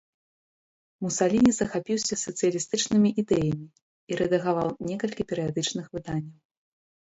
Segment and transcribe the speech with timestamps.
[1.07, 3.67] Мусаліні захапіўся сацыялістычнымі ідэямі
[4.09, 6.35] і рэдагаваў некалькі перыядычных выданняў.